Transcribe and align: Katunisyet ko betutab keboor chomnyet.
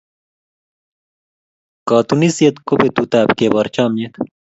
Katunisyet 1.87 2.55
ko 2.67 2.73
betutab 2.81 3.27
keboor 3.37 3.67
chomnyet. 3.73 4.13